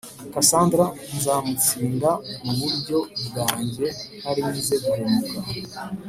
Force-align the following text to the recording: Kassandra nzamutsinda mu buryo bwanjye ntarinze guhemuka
Kassandra 0.33 0.85
nzamutsinda 1.15 2.09
mu 2.43 2.53
buryo 2.59 2.97
bwanjye 3.27 3.87
ntarinze 4.19 4.73
guhemuka 4.83 5.37